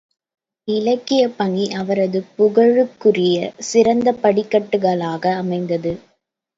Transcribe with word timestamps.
இலக்கியப் 0.67 1.35
பணி 1.37 1.65
அவரது 1.73 2.21
புகழுக்குரிய 2.35 3.37
சிறந்த 3.69 4.17
படிக்கட்டுகளாக 4.23 5.35
அமைந்தது! 5.37 5.93